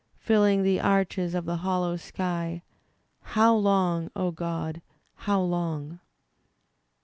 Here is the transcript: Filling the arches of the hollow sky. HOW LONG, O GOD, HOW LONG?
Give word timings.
Filling 0.17 0.63
the 0.63 0.79
arches 0.81 1.35
of 1.35 1.45
the 1.45 1.57
hollow 1.57 1.95
sky. 1.95 2.63
HOW 3.21 3.53
LONG, 3.55 4.09
O 4.15 4.31
GOD, 4.31 4.81
HOW 5.13 5.41
LONG? 5.43 5.99